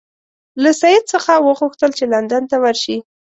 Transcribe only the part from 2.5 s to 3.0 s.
ته ورشي.